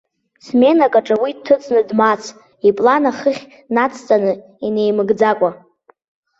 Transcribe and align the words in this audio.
Сменак 0.45 0.93
аҿы 0.99 1.15
уи 1.21 1.31
дҭыҵны 1.37 1.81
дмаац, 1.89 2.23
иплан 2.67 3.03
ахыхь 3.11 3.43
инацҵаны 3.69 4.33
инеимыгӡакәа. 4.65 5.49